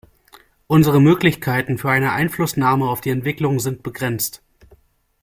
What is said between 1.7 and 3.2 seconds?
für eine Einflussnahme auf die